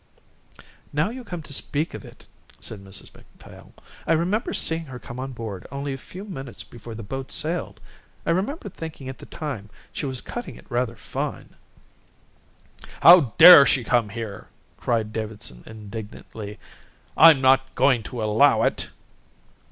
"Now 0.91 1.11
you 1.11 1.23
come 1.23 1.43
to 1.43 1.53
speak 1.53 1.93
of 1.93 2.03
it," 2.03 2.25
said 2.59 2.79
Mrs 2.83 3.13
Macphail, 3.13 3.75
"I 4.07 4.13
remember 4.13 4.51
seeing 4.51 4.85
her 4.85 4.97
come 4.97 5.19
on 5.19 5.31
board 5.31 5.67
only 5.71 5.93
a 5.93 5.97
few 5.99 6.25
minutes 6.25 6.63
before 6.63 6.95
the 6.95 7.03
boat 7.03 7.31
sailed. 7.31 7.79
I 8.25 8.31
remember 8.31 8.67
thinking 8.67 9.09
at 9.09 9.19
the 9.19 9.27
time 9.27 9.69
she 9.93 10.07
was 10.07 10.19
cutting 10.19 10.55
it 10.55 10.65
rather 10.71 10.95
fine." 10.95 11.55
"How 13.03 13.35
dare 13.37 13.63
she 13.67 13.83
come 13.83 14.09
here!" 14.09 14.49
cried 14.75 15.13
Davidson 15.13 15.61
indignantly. 15.67 16.57
"I'm 17.15 17.39
not 17.39 17.75
going 17.75 18.01
to 18.01 18.23
allow 18.23 18.63
it." 18.63 18.89